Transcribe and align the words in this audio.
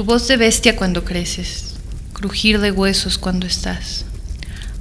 Tu 0.00 0.06
voz 0.06 0.28
de 0.28 0.38
bestia 0.38 0.76
cuando 0.76 1.04
creces, 1.04 1.74
crujir 2.14 2.58
de 2.58 2.72
huesos 2.72 3.18
cuando 3.18 3.46
estás. 3.46 4.06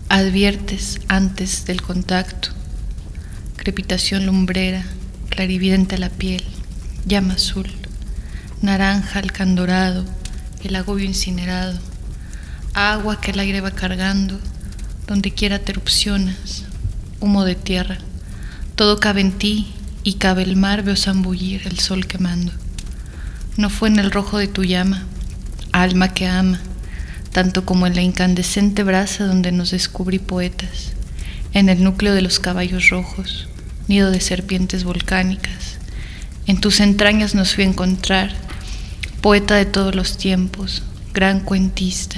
Adviertes 0.07 1.02
antes 1.10 1.66
del 1.66 1.82
contacto, 1.82 2.52
crepitación 3.58 4.26
lumbrera, 4.26 4.86
clarividente 5.28 5.97
la 5.97 6.09
piel, 6.09 6.41
llama 7.05 7.34
azul, 7.34 7.70
naranja 8.62 9.20
el 9.20 9.34
candorado, 9.34 10.05
el 10.63 10.77
agobio 10.77 11.04
incinerado, 11.04 11.77
agua 12.73 13.20
que 13.20 13.31
el 13.31 13.40
aire 13.40 13.59
va 13.59 13.72
cargando, 13.72 14.40
donde 15.05 15.31
quiera 15.31 15.59
te 15.59 15.73
erupcionas, 15.73 16.63
humo 17.20 17.44
de 17.44 17.55
tierra, 17.55 17.98
todo 18.76 19.02
cabe 19.02 19.20
en 19.20 19.34
ti 19.34 19.73
y 20.02 20.13
cabe 20.13 20.44
el 20.44 20.55
mar, 20.55 20.81
veo 20.84 20.95
zambullir 20.95 21.67
el 21.67 21.77
sol 21.77 22.08
quemando. 22.08 22.54
No 23.58 23.70
fue 23.70 23.89
en 23.89 23.99
el 23.99 24.12
rojo 24.12 24.38
de 24.38 24.48
tu 24.48 24.63
llama, 24.63 25.03
alma 25.71 26.13
que 26.13 26.27
ama, 26.27 26.59
tanto 27.31 27.66
como 27.66 27.88
en 27.88 27.95
la 27.95 28.02
incandescente 28.02 28.84
brasa 28.84 29.26
donde 29.26 29.52
nos 29.52 29.71
descubrí 29.71 30.20
poetas, 30.20 30.94
en 31.54 31.70
el 31.70 31.84
núcleo 31.84 32.13
de 32.13 32.21
los 32.21 32.40
caballos 32.40 32.90
rojos, 32.90 33.48
nido 33.88 34.12
de 34.12 34.21
serpientes 34.21 34.84
volcánicas. 34.84 35.77
En 36.48 36.59
tus 36.59 36.80
entrañas 36.80 37.35
nos 37.35 37.54
fui 37.54 37.63
a 37.63 37.67
encontrar, 37.67 38.34
poeta 39.21 39.55
de 39.55 39.66
todos 39.66 39.95
los 39.95 40.18
tiempos, 40.18 40.84
gran 41.13 41.41
cuentista. 41.41 42.18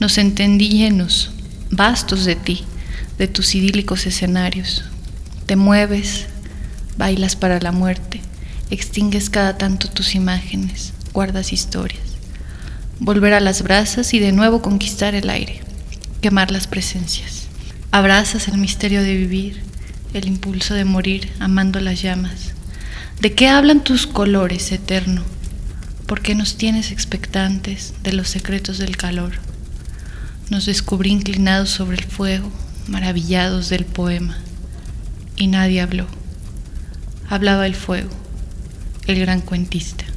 Nos 0.00 0.18
entendí 0.18 0.70
llenos, 0.70 1.30
vastos 1.70 2.24
de 2.24 2.36
ti, 2.36 2.64
de 3.18 3.28
tus 3.28 3.54
idílicos 3.54 4.06
escenarios. 4.06 4.84
Te 5.46 5.56
mueves, 5.56 6.26
bailas 6.96 7.36
para 7.36 7.60
la 7.60 7.72
muerte, 7.72 8.20
extingues 8.70 9.30
cada 9.30 9.58
tanto 9.58 9.88
tus 9.88 10.14
imágenes, 10.14 10.92
guardas 11.12 11.52
historias. 11.52 12.02
Volver 12.98 13.34
a 13.34 13.40
las 13.40 13.62
brasas 13.62 14.14
y 14.14 14.18
de 14.18 14.32
nuevo 14.32 14.62
conquistar 14.62 15.14
el 15.14 15.30
aire, 15.30 15.60
quemar 16.20 16.50
las 16.50 16.66
presencias. 16.66 17.48
Abrazas 17.90 18.48
el 18.48 18.58
misterio 18.58 19.02
de 19.02 19.14
vivir, 19.14 19.62
el 20.14 20.26
impulso 20.26 20.74
de 20.74 20.84
morir 20.84 21.32
amando 21.40 21.80
las 21.80 22.00
llamas. 22.00 22.52
¿De 23.20 23.34
qué 23.34 23.48
hablan 23.48 23.84
tus 23.84 24.06
colores, 24.06 24.72
eterno? 24.72 25.22
¿Por 26.06 26.20
qué 26.20 26.34
nos 26.34 26.56
tienes 26.56 26.90
expectantes 26.90 27.94
de 28.02 28.12
los 28.12 28.28
secretos 28.28 28.78
del 28.78 28.96
calor? 28.96 29.32
Nos 30.50 30.66
descubrí 30.66 31.10
inclinados 31.10 31.70
sobre 31.70 31.96
el 31.96 32.04
fuego, 32.04 32.50
maravillados 32.86 33.68
del 33.70 33.84
poema, 33.84 34.38
y 35.36 35.46
nadie 35.46 35.80
habló. 35.80 36.06
Hablaba 37.28 37.66
el 37.66 37.74
fuego, 37.74 38.10
el 39.06 39.20
gran 39.20 39.40
cuentista. 39.40 40.13